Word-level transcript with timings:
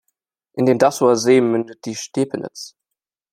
In 0.55 0.65
den 0.65 0.79
Dassower 0.79 1.15
See 1.15 1.41
mündet 1.41 1.85
die 1.85 1.93
Stepenitz. 1.93 2.75